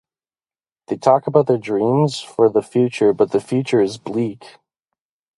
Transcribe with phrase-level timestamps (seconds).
[0.87, 4.57] They talk about their dreams for the future but the future is bleak.